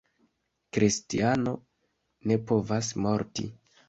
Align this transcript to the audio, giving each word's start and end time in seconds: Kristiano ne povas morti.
Kristiano 0.77 1.53
ne 2.31 2.39
povas 2.53 2.91
morti. 3.07 3.47